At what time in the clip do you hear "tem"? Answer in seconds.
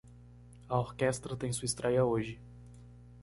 1.37-1.53